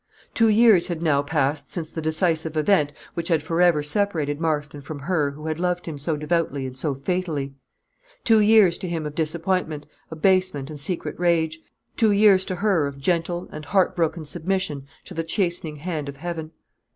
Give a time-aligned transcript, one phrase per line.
[0.33, 4.97] Two years had now passed since the decisive event which had forever separated Marston from
[5.01, 7.53] her who had loved him so devotedly and so fatally;
[8.23, 11.59] two years to him of disappointment, abasement, and secret rage;
[11.97, 16.17] two years to her of gentle and heart broken submission to the chastening hand of
[16.17, 16.49] heaven.